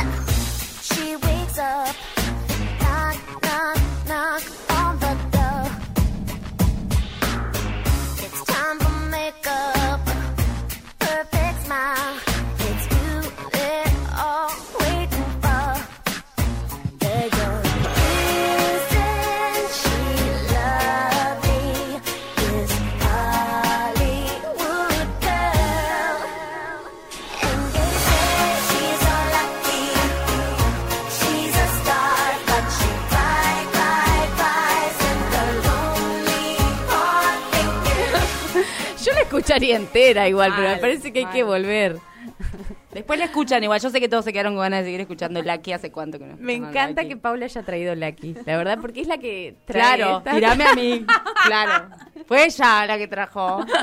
[39.63, 41.33] Escucharía entera igual, pero me parece que hay mal.
[41.33, 41.97] que volver.
[42.93, 43.79] Después la escuchan igual.
[43.79, 46.25] Yo sé que todos se quedaron con ganas de seguir escuchando Lucky hace cuánto que
[46.25, 46.35] no.
[46.39, 47.15] Me encanta Lucky.
[47.15, 50.63] que Paula haya traído Lucky, la verdad, porque es la que trae Claro, esta- tirame
[50.65, 51.05] a mí.
[51.45, 51.89] Claro.
[52.27, 53.65] Fue ella la que trajo.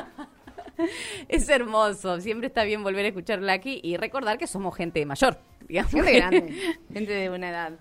[1.28, 5.36] Es hermoso, siempre está bien volver a escuchar Lucky y recordar que somos gente mayor,
[5.66, 5.90] digamos.
[5.92, 6.54] Gente grande.
[6.92, 7.72] Gente de una edad.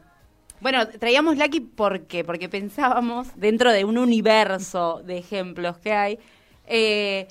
[0.62, 6.20] Bueno, traíamos Lucky porque porque pensábamos dentro de un universo de ejemplos que hay.
[6.66, 7.28] eh,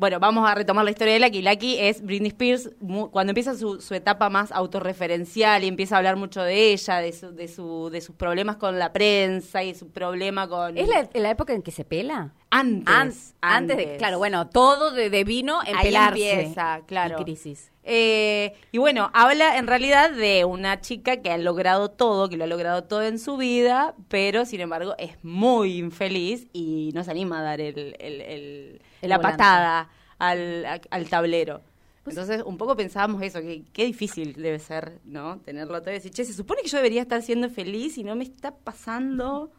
[0.00, 1.42] bueno, vamos a retomar la historia de Lucky.
[1.42, 5.98] Lucky es Britney Spears mu- cuando empieza su, su etapa más autorreferencial y empieza a
[5.98, 9.74] hablar mucho de ella, de, su, de, su, de sus problemas con la prensa y
[9.74, 10.78] su problema con...
[10.78, 12.32] ¿Es la, la época en que se pela?
[12.48, 12.86] Antes.
[12.94, 16.32] An- antes, de, claro, bueno, todo de, de vino en Ahí pelarse.
[16.32, 17.16] empieza, claro.
[17.20, 17.70] Y crisis.
[17.92, 22.44] Eh, y bueno, habla en realidad de una chica que ha logrado todo, que lo
[22.44, 27.10] ha logrado todo en su vida, pero sin embargo es muy infeliz y no se
[27.10, 29.38] anima a dar el, el- el- la volante.
[29.38, 29.88] patada
[30.20, 31.62] al, tablero.
[32.06, 35.38] Entonces, un poco pensábamos eso, que qué difícil debe ser, ¿no?
[35.40, 38.14] Tenerlo todo y decir, che, se supone que yo debería estar siendo feliz y no
[38.14, 39.50] me está pasando.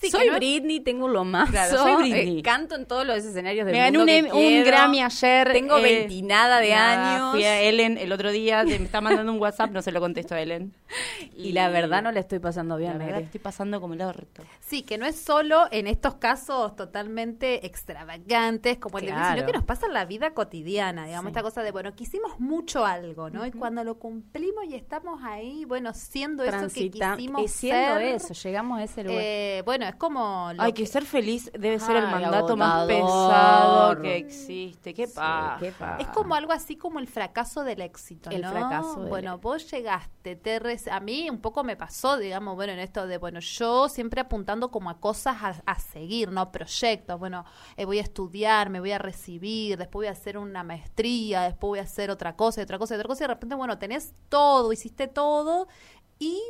[0.00, 1.50] Sí, soy no- Britney, tengo lo más.
[1.50, 2.42] Claro, soy Britney.
[2.42, 4.66] canto en todos los escenarios del Me gané mundo un, que Em- un quiero.
[4.66, 5.52] Grammy ayer.
[5.52, 7.30] Tengo eh, veintinada de nada, años.
[7.32, 10.34] Fui a Ellen el otro día, me está mandando un WhatsApp, no se lo contesto
[10.34, 10.74] a Ellen.
[11.36, 12.92] Y la verdad no le estoy pasando bien.
[12.92, 13.24] La verdad Mere.
[13.26, 14.42] estoy pasando como el orto.
[14.60, 19.34] Sí, que no es solo en estos casos totalmente extravagantes como el de Britney, sino
[19.36, 19.46] Claro.
[19.52, 21.32] que nos pasa en la vida cotidiana, digamos, Sí.
[21.32, 23.44] esta cosa de, bueno, quisimos mucho algo, ¿no?
[23.46, 28.02] Y cuando lo cumplimos y estamos ahí, bueno, siendo eso que quisimos y siendo ser,
[28.02, 29.20] eso, llegamos a ese lugar.
[29.22, 30.52] eh, bueno, es como...
[30.52, 34.94] lo Ay, que ser feliz debe ser el mandato más pesado que existe.
[34.94, 35.20] Qué Sí,
[35.60, 35.72] qué.
[35.98, 38.50] Es como algo así como el fracaso del éxito, El ¿no?
[38.50, 42.78] fracaso del Bueno, vos llegaste, te a mí un poco me pasó, digamos, bueno, en
[42.78, 46.50] esto de, bueno, yo siempre apuntando como a cosas a, a seguir, ¿no?
[46.50, 47.44] Proyectos, bueno,
[47.76, 51.68] eh, voy a estudiar, me voy a recibir, después voy a hacer una maestría, después
[51.68, 53.78] voy a hacer otra cosa, y otra cosa, y otra cosa, y de repente, bueno,
[53.78, 55.68] tenés todo, hiciste todo,
[56.18, 56.40] y...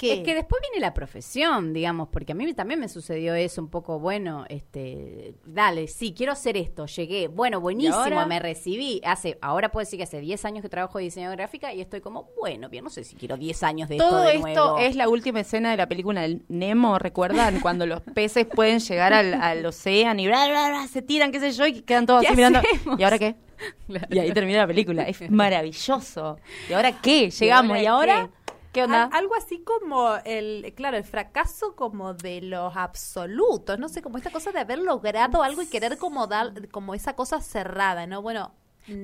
[0.00, 3.68] Es que después viene la profesión, digamos, porque a mí también me sucedió eso un
[3.68, 9.70] poco, bueno, este, dale, sí, quiero hacer esto, llegué, bueno, buenísimo, me recibí, hace, ahora
[9.70, 12.68] puedo decir que hace 10 años que trabajo de diseño gráfica y estoy como, bueno,
[12.68, 15.40] bien, no sé si quiero 10 años de esto Todo de esto es la última
[15.40, 17.60] escena de la película del Nemo, ¿recuerdan?
[17.60, 21.40] Cuando los peces pueden llegar al, al océano y bla, bla, bla, se tiran, qué
[21.40, 22.60] sé yo, y quedan todos ¿Qué así mirando.
[22.96, 23.34] ¿Y ahora qué?
[23.88, 24.06] Claro.
[24.10, 25.02] Y ahí termina la película.
[25.02, 26.38] Es maravilloso.
[26.70, 27.28] ¿Y ahora qué?
[27.28, 27.76] Llegamos.
[27.80, 28.30] ¿Y ahora?
[28.78, 29.04] ¿Qué onda?
[29.04, 34.18] Al- algo así como el, claro, el fracaso como de los absolutos, no sé, como
[34.18, 38.22] esta cosa de haber logrado algo y querer como dar, como esa cosa cerrada, ¿no?
[38.22, 38.52] Bueno,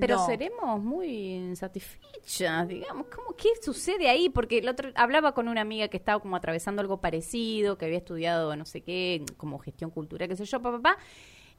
[0.01, 0.25] Pero No.
[0.27, 3.07] seremos muy insatisfechas, digamos.
[3.15, 4.31] ¿Cómo, ¿Qué sucede ahí?
[4.31, 7.99] Porque el otro hablaba con una amiga que estaba como atravesando algo parecido, que había
[7.99, 10.99] estudiado no sé qué, como gestión cultural, qué sé yo, papá, papá.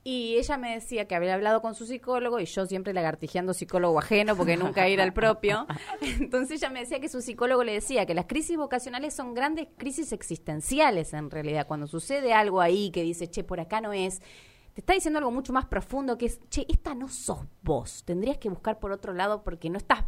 [0.08, 3.98] Y ella me decía que había hablado con su psicólogo y yo siempre lagartijeando psicólogo
[3.98, 5.66] ajeno porque nunca ir al propio.
[6.20, 9.68] Entonces ella me decía que su psicólogo le decía que las crisis vocacionales son grandes
[9.78, 11.66] crisis existenciales en realidad.
[11.66, 14.20] Cuando sucede algo ahí que dice, che, por acá no es,
[14.76, 18.04] te está diciendo algo mucho más profundo que es, che, esta no sos vos.
[18.06, 20.04] Tendrías que buscar por otro lado porque no estás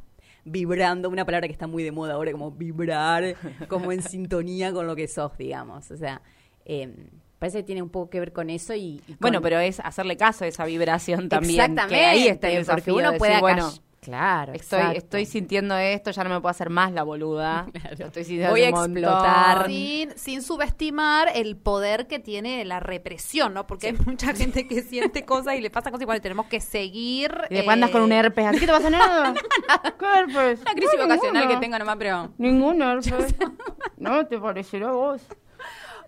[0.45, 3.35] vibrando, una palabra que está muy de moda ahora, como vibrar,
[3.67, 5.89] como en sintonía con lo que sos, digamos.
[5.89, 6.21] O sea,
[6.65, 9.01] eh, parece que tiene un poco que ver con eso y...
[9.07, 11.59] y Bueno, con- pero es hacerle caso a esa vibración también.
[11.59, 14.97] Exactamente, Que ahí está el porque desafío uno de puede bueno, Claro, estoy, exacto.
[14.99, 17.67] estoy sintiendo esto, ya no me puedo hacer más la boluda.
[17.99, 19.65] Lo estoy sintiendo Voy a explotar.
[19.67, 23.67] Sin, sin subestimar el poder que tiene la represión, ¿no?
[23.67, 26.61] Porque hay mucha gente que siente cosas y le pasa cosas y bueno, tenemos que
[26.61, 27.35] seguir.
[27.49, 28.45] Y después andas con un eh, herpes.
[28.45, 29.33] ¿A qué te pasa nada?
[29.99, 30.61] ¿Qué herpes?
[30.61, 32.31] Una crisis No, vocacional que tengo nomás, pero...
[32.37, 33.35] Ningún herpes.
[33.97, 35.21] No te parecerá a vos.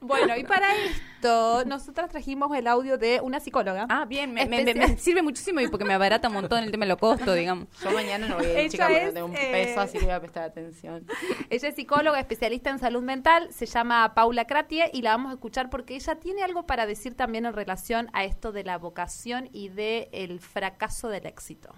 [0.01, 3.85] Bueno, y para esto, nosotras trajimos el audio de una psicóloga.
[3.89, 6.97] Ah, bien, me, sirve muchísimo y porque me abarata un montón el tema de los
[6.97, 7.67] costos, digamos.
[7.83, 10.05] Yo mañana no voy a Ella ir, chica, porque tengo un eh, peso, así que
[10.05, 11.05] voy a prestar atención.
[11.49, 15.33] Ella es psicóloga, especialista en salud mental, se llama Paula Kratie y la vamos a
[15.33, 19.49] escuchar porque ella tiene algo para decir también en relación a esto de la vocación
[19.51, 21.73] y de el fracaso del éxito.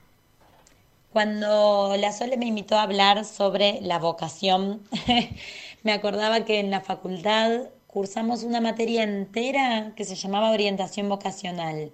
[1.12, 4.82] Cuando la Sole me invitó a hablar sobre la vocación,
[5.84, 11.92] me acordaba que en la facultad cursamos una materia entera que se llamaba orientación vocacional.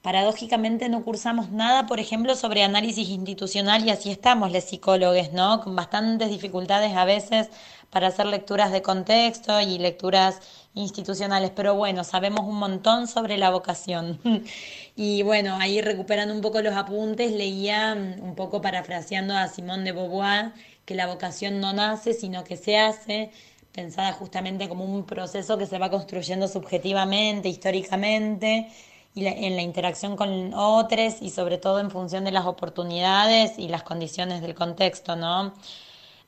[0.00, 5.60] Paradójicamente no cursamos nada, por ejemplo, sobre análisis institucional y así estamos los psicólogos, ¿no?
[5.62, 7.50] Con bastantes dificultades a veces
[7.90, 10.40] para hacer lecturas de contexto y lecturas
[10.74, 14.20] institucionales, pero bueno, sabemos un montón sobre la vocación.
[14.98, 19.92] Y bueno, ahí recuperando un poco los apuntes, leía un poco parafraseando a Simone de
[19.92, 20.54] Beauvoir
[20.86, 23.30] que la vocación no nace, sino que se hace,
[23.76, 28.68] pensada justamente como un proceso que se va construyendo subjetivamente, históricamente,
[29.14, 33.68] y en la interacción con otros y sobre todo en función de las oportunidades y
[33.68, 35.54] las condiciones del contexto, ¿no?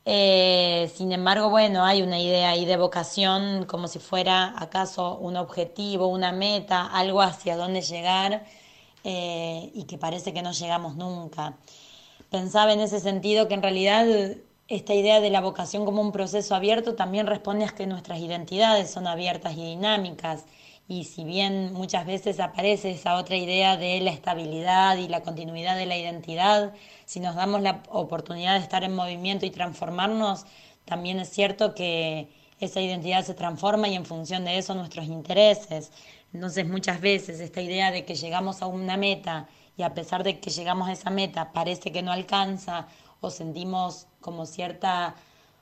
[0.05, 5.37] Eh, sin embargo, bueno, hay una idea ahí de vocación como si fuera acaso un
[5.37, 8.45] objetivo, una meta, algo hacia dónde llegar
[9.05, 11.59] eh, y que parece que no llegamos nunca.
[12.31, 14.07] Pensaba en ese sentido que en realidad
[14.69, 18.91] esta idea de la vocación como un proceso abierto también responde a que nuestras identidades
[18.91, 20.45] son abiertas y dinámicas.
[20.87, 25.77] Y si bien muchas veces aparece esa otra idea de la estabilidad y la continuidad
[25.77, 26.75] de la identidad,
[27.07, 30.45] si nos damos la oportunidad de estar en movimiento y transformarnos,
[30.85, 32.29] también es cierto que
[32.61, 35.93] esa identidad se transforma y en función de eso nuestros intereses.
[36.35, 40.41] Entonces muchas veces esta idea de que llegamos a una meta y a pesar de
[40.41, 42.87] que llegamos a esa meta parece que no alcanza
[43.21, 45.15] o sentimos como cierta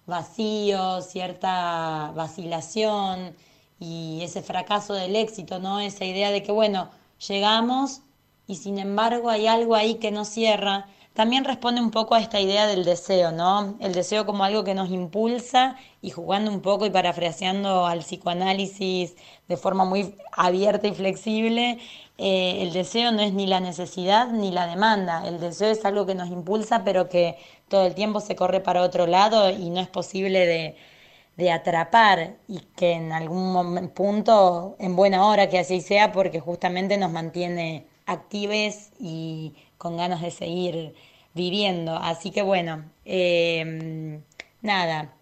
[0.06, 3.36] vacío, cierta vacilación
[3.78, 5.80] y ese fracaso del éxito, ¿no?
[5.80, 6.90] Esa idea de que, bueno,
[7.28, 8.02] llegamos
[8.46, 10.86] y sin embargo hay algo ahí que no cierra.
[11.16, 13.76] También responde un poco a esta idea del deseo, ¿no?
[13.80, 19.16] El deseo como algo que nos impulsa y jugando un poco y parafraseando al psicoanálisis
[19.48, 21.78] de forma muy abierta y flexible,
[22.18, 25.26] eh, el deseo no es ni la necesidad ni la demanda.
[25.26, 28.82] El deseo es algo que nos impulsa pero que todo el tiempo se corre para
[28.82, 30.76] otro lado y no es posible de,
[31.38, 36.98] de atrapar y que en algún punto, en buena hora que así sea, porque justamente
[36.98, 40.94] nos mantiene actives y con ganas de seguir
[41.36, 41.94] viviendo.
[41.94, 44.20] Así que bueno, eh,
[44.62, 45.14] nada,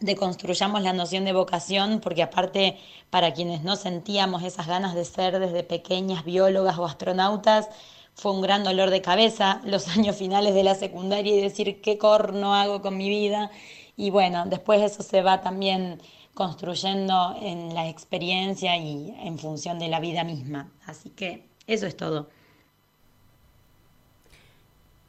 [0.00, 2.78] deconstruyamos la noción de vocación, porque aparte
[3.10, 7.68] para quienes no sentíamos esas ganas de ser desde pequeñas biólogas o astronautas,
[8.14, 11.98] fue un gran dolor de cabeza los años finales de la secundaria y decir qué
[11.98, 13.50] corno hago con mi vida.
[13.96, 16.00] Y bueno, después eso se va también
[16.34, 20.70] construyendo en la experiencia y en función de la vida misma.
[20.86, 22.28] Así que eso es todo.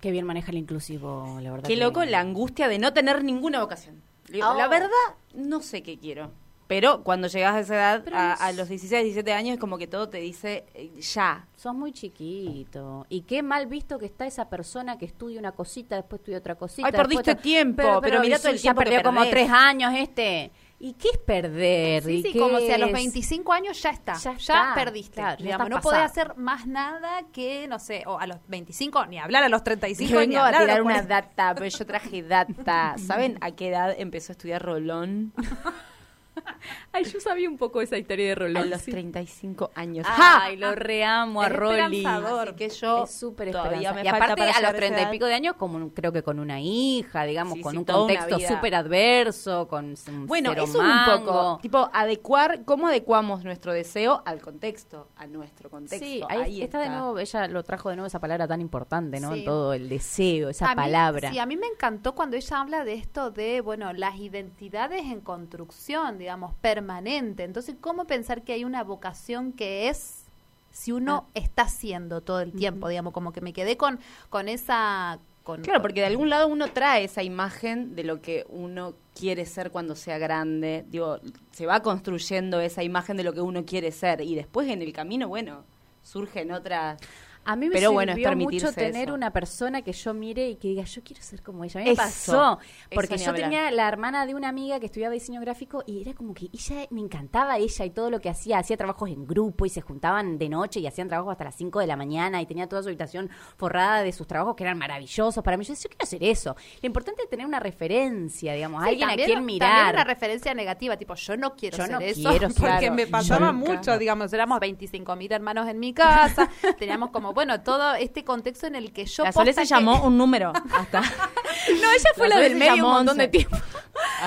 [0.03, 1.65] Qué bien maneja el inclusivo, la verdad.
[1.65, 4.01] Qué que- loco la angustia de no tener ninguna vocación.
[4.27, 4.69] La Oh.
[4.69, 4.89] verdad,
[5.33, 6.29] no sé qué quiero.
[6.67, 10.09] Pero cuando llegas a esa edad, a, los 16, 17 años, es como que todo
[10.09, 11.47] te dice eh, ya.
[11.55, 13.05] Sos muy chiquito.
[13.07, 16.55] Y qué mal visto que está esa persona que estudia una cosita, después estudia otra
[16.55, 16.87] cosita.
[16.87, 19.49] Ay, después perdiste otra- tiempo, pero mirá todo el ya tiempo que perdió como tres
[19.49, 20.51] años este.
[20.85, 22.03] ¿Y qué es perder?
[22.03, 22.93] Sí, ¿Y sí, qué como si a los es?
[22.93, 25.13] 25 años ya está, Ya perdiste.
[25.15, 29.05] claro, ya digamos, no podés hacer más nada que, no sé, o a los 25,
[29.05, 31.07] ni hablar a los 35, Yo ni vengo a hablar tirar una 40.
[31.21, 32.95] data, pero yo traje data.
[32.97, 35.31] ¿Saben a qué edad empezó a estudiar Rolón?
[36.91, 38.69] Ay, yo sabía un poco esa historia de A Rolón.
[38.69, 38.91] los sí.
[38.91, 40.05] 35 años.
[40.09, 41.97] Ay, lo reamo a Es Rolly.
[41.97, 42.47] esperanzador.
[42.49, 43.93] Así que yo es súper esperanza.
[43.93, 45.11] me Y aparte a los llegar a esa treinta y edad.
[45.11, 47.85] pico de años, como un- creo que con una hija, digamos, Sí, con sí, un
[47.85, 51.59] contexto súper adverso, con un Bueno, cero eso es un poco, mango.
[51.61, 56.05] tipo, adecuar, ¿cómo adecuamos nuestro deseo al contexto, a nuestro contexto?
[56.05, 59.33] Sí, ahí, está, de nuevo, ella lo trajo de nuevo esa palabra tan importante, ¿no?
[59.33, 59.43] Sí.
[59.45, 61.31] Todo el deseo, esa A mí- palabra.
[61.31, 65.21] sí, a mí me encantó cuando ella habla de esto de, bueno, las identidades en
[65.21, 67.43] construcción, digamos, permanente.
[67.43, 70.23] Entonces, ¿cómo pensar que hay una vocación que es
[70.71, 75.19] si uno está haciendo todo el tiempo, digamos, como que me quedé con, con esa...
[75.43, 79.45] Con, Claro, porque de algún lado uno trae esa imagen de lo que uno quiere
[79.45, 80.85] ser cuando sea grande.
[80.87, 81.19] Digo,
[81.51, 84.93] se va construyendo esa imagen de lo que uno quiere ser y después en el
[84.93, 85.63] camino, bueno,
[86.01, 86.99] surgen otras...
[87.45, 89.13] A mí me Pero bueno, es sirvió permitirse mucho tener eso.
[89.13, 91.79] una persona que yo mire y que diga, yo quiero ser como ella.
[91.79, 92.59] A mí me pasó.
[92.93, 93.43] Porque yo hablar.
[93.49, 96.87] tenía la hermana de una amiga que estudiaba diseño gráfico y era como que ella,
[96.89, 98.59] me encantaba ella y todo lo que hacía.
[98.59, 101.79] Hacía trabajos en grupo y se juntaban de noche y hacían trabajos hasta las 5
[101.79, 105.43] de la mañana y tenía toda su habitación forrada de sus trabajos que eran maravillosos.
[105.43, 106.55] Para mí, yo decía, yo quiero hacer eso.
[106.81, 109.93] Lo importante es tener una referencia, digamos, Sí, alguien a también- quien También mirar.
[109.95, 112.29] una referencia negativa, tipo, yo no quiero Yo ser no eso.
[112.29, 112.93] quiero, porque claro.
[112.93, 117.93] me pasaba mucho, digamos, éramos 25 mil hermanos en mi casa, teníamos como, bueno, todo
[117.95, 119.23] este contexto en el que yo...
[119.23, 120.53] La posta se que- llamó un número.
[120.73, 123.27] Hasta, No, ella fue la, Sole del medio un montón de 11.
[123.29, 123.57] tiempo.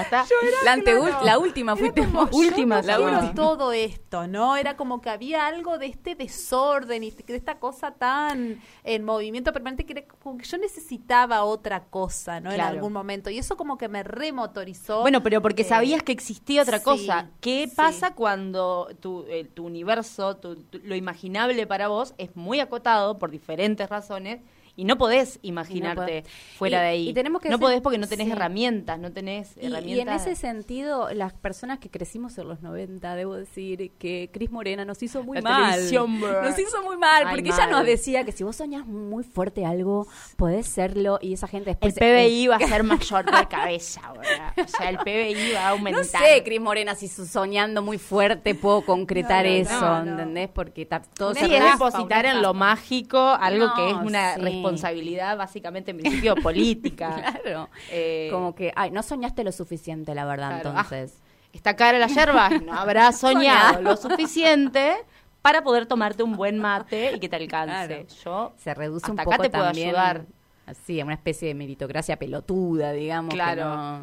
[0.00, 0.26] Hasta
[0.64, 1.24] La, anteul- claro.
[1.24, 2.28] la última fuiste vos.
[2.32, 3.34] Última, la última.
[3.34, 4.56] todo esto, ¿no?
[4.56, 9.52] Era como que había algo de este desorden y de esta cosa tan en movimiento
[9.52, 12.52] permanente que era como que yo necesitaba otra cosa, ¿no?
[12.52, 13.30] En algún momento.
[13.30, 15.00] Y eso como que me remotorizó.
[15.02, 17.30] Bueno, pero porque Eh, sabías que existía otra sí, cosa.
[17.40, 17.74] ¿Qué sí.
[17.76, 23.18] pasa cuando tu, eh, tu universo, tu- tu- lo imaginable para vos es muy acotado
[23.18, 24.40] por diferentes razones
[24.76, 26.24] y no podés imaginarte
[26.58, 27.08] fuera Y- de ahí?
[27.08, 28.32] y tenemos que no decir- podés porque no tenés sí.
[28.32, 30.26] herramientas, no tenés Y, y en herramientas.
[30.26, 35.02] ese sentido, las personas que crecimos en los 90, debo decir que Cris Morena nos
[35.02, 35.80] hizo muy La mal.
[35.80, 39.64] Nos hizo muy mal, Ay, porque ella nos decía que si vos soñás muy fuerte
[39.64, 41.94] algo, podés serlo, y esa gente el después...
[41.94, 44.54] PBI va a ser mayor de cabeza, ahora.
[44.62, 46.04] O sea, el PBI va a No aumentar.
[46.22, 50.10] sé, Cris Morena, si soñando muy fuerte puedo concretar No, no, eso, no, no.
[50.12, 50.48] ¿entendés?
[50.48, 50.86] Porque
[51.16, 54.40] todo se depositar en lo mágico algo que es No, una sí.
[54.66, 57.14] Responsabilidad básicamente en principio política.
[57.42, 57.68] Claro.
[57.90, 60.70] Eh, Como que, ay, no soñaste lo suficiente, la verdad, Claro.
[60.70, 61.18] entonces.
[61.52, 64.94] Está cara la yerba, no habrás soñado lo suficiente
[65.40, 67.86] para poder tomarte un buen mate y que te alcance.
[67.86, 68.06] Claro.
[68.24, 70.26] Yo se reduce hasta un acá poco te puedo también ayudar.
[70.66, 73.64] así a una especie de meritocracia pelotuda digamos que Claro.
[73.64, 74.00] no-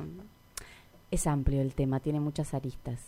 [1.11, 2.99] es amplio el tema tiene muchas aristas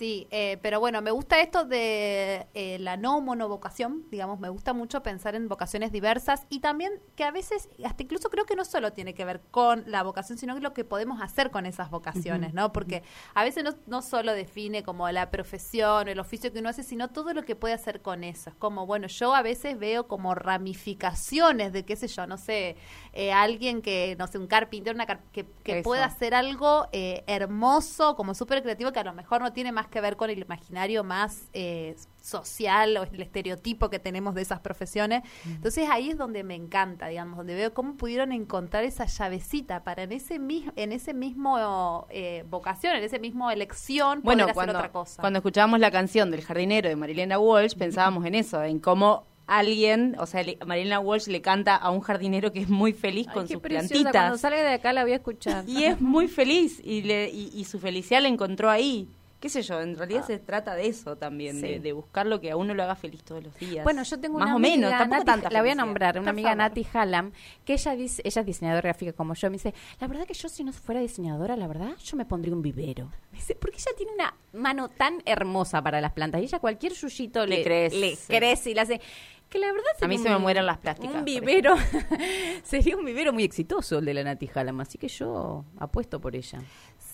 [0.00, 4.72] Sí, eh, pero bueno, me gusta esto de eh, la no monovocación, digamos, me gusta
[4.72, 8.64] mucho pensar en vocaciones diversas y también que a veces, hasta incluso creo que no
[8.64, 11.90] solo tiene que ver con la vocación, sino que lo que podemos hacer con esas
[11.90, 12.72] vocaciones, ¿no?
[12.72, 13.02] Porque
[13.34, 17.08] a veces no, no solo define como la profesión, el oficio que uno hace, sino
[17.08, 18.48] todo lo que puede hacer con eso.
[18.48, 22.76] Es como, bueno, yo a veces veo como ramificaciones de, qué sé yo, no sé,
[23.12, 27.22] eh, alguien que, no sé, un carpintero, una car- que, que pueda hacer algo eh,
[27.26, 30.38] hermoso, como súper creativo, que a lo mejor no tiene más que ver con el
[30.38, 35.22] imaginario más eh, social o el estereotipo que tenemos de esas profesiones.
[35.46, 40.02] Entonces ahí es donde me encanta, digamos, donde veo cómo pudieron encontrar esa llavecita para
[40.04, 44.72] en ese, mis- en ese mismo eh, vocación, en ese mismo elección, Bueno, poder cuando,
[44.72, 45.20] hacer otra cosa.
[45.20, 50.14] cuando escuchábamos la canción del jardinero de Marilena Walsh, pensábamos en eso, en cómo alguien,
[50.20, 53.48] o sea, le- Marilena Walsh le canta a un jardinero que es muy feliz con
[53.48, 54.40] sus cuando plantitas.
[54.40, 57.64] salga de acá la voy a escuchar Y es muy feliz y, le, y, y
[57.64, 59.08] su felicidad la encontró ahí.
[59.40, 61.62] Qué sé yo, en realidad se trata de eso también, Sí.
[61.66, 63.84] de, de buscar lo que a uno lo haga feliz todos los días.
[63.84, 66.24] Bueno, yo tengo Más una o amiga, menos, Nati- tanta la voy a nombrar, una
[66.24, 66.58] Por amiga favor.
[66.58, 67.32] Nati Hallam,
[67.64, 70.48] que ella dice, ella es diseñadora gráfica como yo, me dice, la verdad que yo
[70.50, 73.10] si no fuera diseñadora, la verdad, yo me pondría un vivero.
[73.32, 76.92] Me dice, porque ella tiene una mano tan hermosa para las plantas, y ella cualquier
[76.92, 77.96] yuyito Le le, crece.
[77.98, 79.00] le crece y le hace...
[79.48, 81.74] Que la verdad A mí se me mueren las plásticas, Un vivero,
[82.62, 86.36] sería un vivero muy exitoso el de la Nati Hallam, así que yo apuesto por
[86.36, 86.60] ella.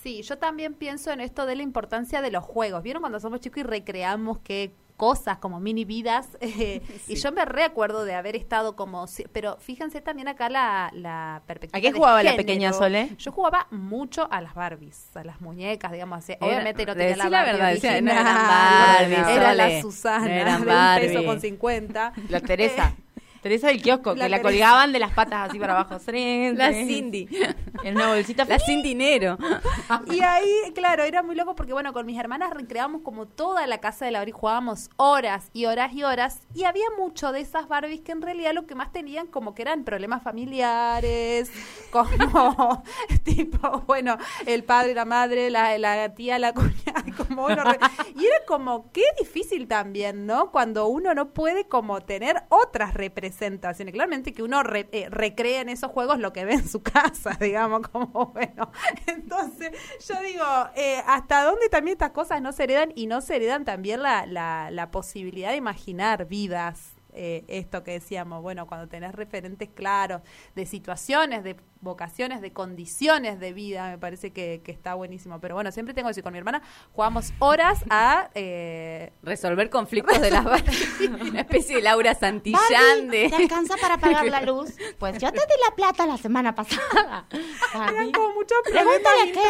[0.07, 2.81] Sí, yo también pienso en esto de la importancia de los juegos.
[2.81, 6.29] ¿Vieron cuando somos chicos y recreamos qué cosas como mini vidas?
[6.39, 9.05] Eh, Y yo me recuerdo de haber estado como...
[9.33, 13.17] Pero fíjense también acá la, la perspectiva ¿A qué jugaba la pequeña Sole?
[13.17, 16.37] Yo jugaba mucho a las Barbies, a las muñecas, digamos así.
[16.39, 20.31] Obviamente no tenía la la verdad, decía, no original, eran Barbies, Era la Susana, No
[20.31, 22.13] eran de un peso con 50.
[22.29, 22.95] La Teresa.
[23.06, 23.06] Eh,
[23.47, 25.95] Teresa del kiosco, La que la colgaban de las patas así para abajo.
[26.07, 26.73] La.
[26.73, 27.29] Cindy.
[27.83, 28.43] En una bolsita.
[28.43, 29.37] La sin dinero.
[30.11, 33.77] Y ahí, claro, era muy loco porque, bueno, con mis hermanas recreábamos como toda la
[33.77, 37.69] casa de la Barbie, jugábamos horas y horas y horas, y había mucho de esas
[37.69, 41.49] Barbies que en realidad lo que más tenían como que eran problemas familiares,
[41.91, 42.83] como,
[43.23, 47.63] tipo, bueno, el padre, la madre, la, la tía, la cuñada, como bueno,
[48.47, 50.51] como, qué difícil también, ¿no?
[50.51, 55.69] Cuando uno no puede como tener otras representaciones, claramente que uno re- eh, recrea en
[55.69, 58.71] esos juegos lo que ve en su casa, digamos, como bueno.
[59.05, 59.71] Entonces,
[60.07, 63.65] yo digo, eh, ¿hasta dónde también estas cosas no se heredan y no se heredan
[63.65, 66.93] también la, la, posibilidad de imaginar vidas?
[67.19, 70.21] eh, esto que decíamos, bueno, cuando tenés referentes claros
[70.55, 75.39] de situaciones, de vocaciones, de condiciones de vida, me parece que, que está buenísimo.
[75.39, 76.61] Pero bueno, siempre tengo que decir, con mi hermana
[76.93, 78.29] jugamos horas a...
[78.35, 80.45] eh, Resolver conflictos de las.
[81.21, 83.29] Una especie de Laura Santillán Barbie, de...
[83.29, 84.73] ¿te alcanza para pagar la luz?
[84.97, 87.27] Pues yo te di la plata la semana pasada.
[87.73, 88.97] eran como muchos problemas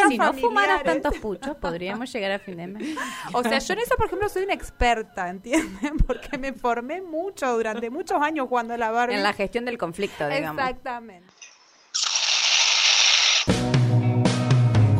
[0.08, 2.98] Si no fumaras tantos puchos, podríamos llegar a fin de mes.
[3.32, 5.96] O sea, yo en eso, por ejemplo, soy una experta, ¿entienden?
[6.06, 9.16] Porque me formé mucho durante muchos años jugando a la Barbie.
[9.16, 10.60] En la gestión del conflicto, digamos.
[10.62, 11.37] Exactamente.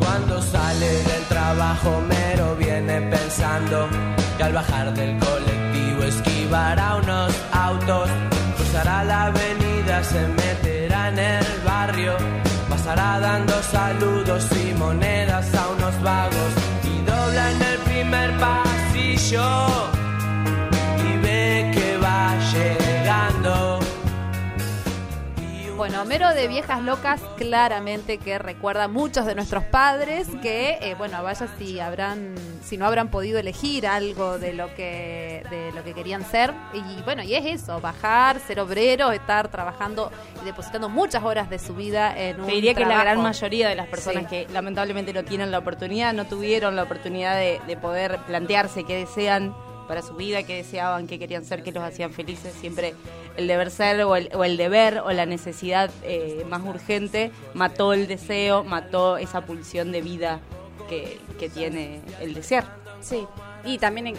[0.09, 3.87] Cuando sale del trabajo mero viene pensando
[4.37, 8.09] que al bajar del colectivo esquivará unos autos,
[8.57, 12.17] cruzará la avenida, se meterá en el barrio,
[12.67, 16.53] pasará dando saludos y monedas a unos vagos
[16.85, 19.68] y dobla en el primer pasillo
[26.09, 31.21] Homero de Viejas Locas claramente que recuerda a muchos de nuestros padres que, eh, bueno,
[31.21, 32.33] vaya si habrán,
[32.63, 36.51] si no habrán podido elegir algo de lo que, de lo que querían ser.
[36.73, 41.59] Y bueno, y es eso, bajar, ser obrero, estar trabajando y depositando muchas horas de
[41.59, 44.29] su vida en un Te diría que la gran mayoría de las personas Sí.
[44.29, 48.95] que lamentablemente no tienen la oportunidad, no tuvieron la oportunidad de, de poder plantearse qué
[48.95, 49.53] desean
[49.89, 52.53] para su vida, qué deseaban, qué querían ser, qué los hacían felices.
[52.53, 52.93] Siempre
[53.35, 57.91] el deber ser o el, o el deber o la necesidad eh, más urgente mató
[57.93, 60.41] el deseo, mató esa pulsión de vida
[60.87, 62.65] que, que tiene el desear.
[63.01, 63.25] Sí.
[63.65, 64.17] Y también en-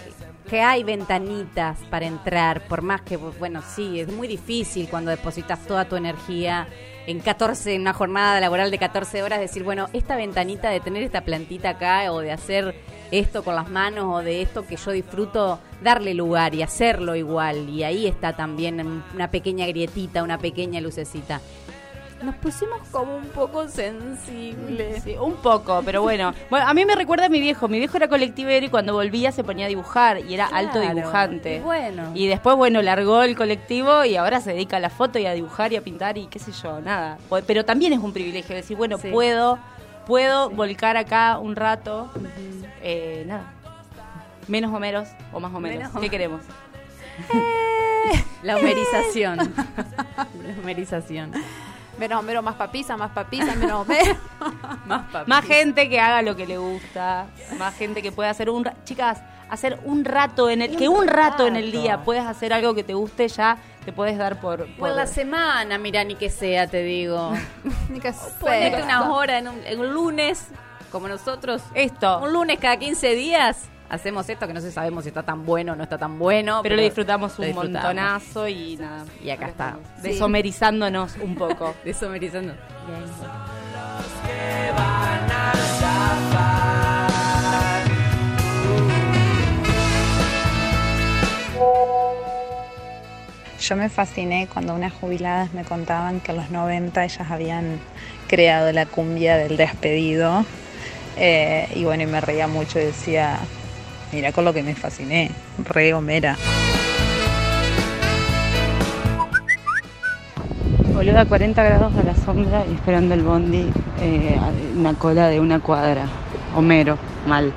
[0.48, 5.64] que hay ventanitas para entrar, por más que, bueno, sí, es muy difícil cuando depositas
[5.66, 6.66] toda tu energía
[7.06, 11.02] en 14, en una jornada laboral de 14 horas, decir, bueno, esta ventanita de tener
[11.02, 12.74] esta plantita acá o de hacer
[13.10, 17.68] esto con las manos o de esto que yo disfruto, darle lugar y hacerlo igual.
[17.68, 21.40] Y ahí está también una pequeña grietita, una pequeña lucecita.
[22.22, 25.02] Nos pusimos como un poco sensibles.
[25.02, 26.34] Sí, un poco, pero bueno.
[26.50, 27.66] Bueno, a mí me recuerda a mi viejo.
[27.66, 31.56] Mi viejo era colectivero y cuando volvía se ponía a dibujar y era alto dibujante.
[31.56, 32.10] Y bueno.
[32.14, 35.32] Y después, bueno, largó el colectivo y ahora se dedica a la foto y a
[35.32, 37.16] dibujar y a pintar y qué sé yo, nada.
[37.46, 39.08] Pero también es un privilegio decir, bueno, Sí.
[39.10, 39.58] puedo,
[40.06, 42.10] puedo volcar acá un rato.
[42.82, 43.52] Eh, nada.
[44.46, 45.78] Menos homeros o más homeros.
[45.78, 46.42] Menos ¿Qué queremos?
[48.42, 49.38] La homerización.
[50.16, 51.32] La homerización.
[52.00, 54.16] Menos Homero, más papisa, más papisa, menos Homero.
[54.86, 55.28] Más papi.
[55.28, 57.26] Más gente que haga lo que le gusta,
[57.58, 61.46] más gente que pueda hacer un chicas, hacer un rato en el que un rato
[61.46, 64.90] en el día puedas hacer algo que te guste, ya te puedes dar por, por-
[64.90, 67.32] la semana, mira, ni que sea, te digo.
[67.90, 68.84] Ni que Ponete sea.
[68.84, 70.48] unas horas en un, en un lunes,
[70.90, 71.62] como nosotros.
[71.74, 75.44] esto, Un lunes cada 15 días hacemos esto que no sé sabemos si está tan
[75.44, 76.60] bueno o no está tan bueno.
[76.62, 77.82] pero lo disfrutamos lo un disfrutamos.
[77.82, 79.04] montonazo y nada.
[79.22, 79.76] Y acá está.
[80.02, 81.74] Desomerizándonos un poco.
[81.84, 82.54] Desomerizando.
[84.24, 87.10] que van a zafar.
[93.60, 97.78] Yo me fasciné cuando unas jubiladas me contaban que en los 90 ellas habían
[98.26, 100.46] creado la cumbia del despedido.
[101.18, 103.38] Eh, y bueno, y me reía mucho y decía,
[104.12, 105.30] mira con lo que me fasciné,
[105.64, 106.36] re Homera.
[110.92, 113.70] Boluda, 40 grados a la sombra y esperando el bondi,
[114.02, 114.38] eh,
[114.76, 116.06] una cola de una cuadra.
[116.54, 117.52] Homero, mal.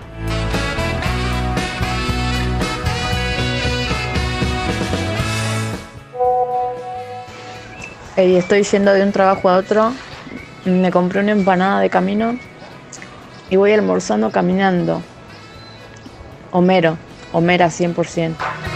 [8.15, 9.91] Y estoy yendo de un trabajo a otro.
[10.65, 12.37] Me compré una empanada de camino
[13.49, 15.01] y voy almorzando caminando.
[16.53, 16.97] Homero,
[17.33, 18.72] Homera 100%.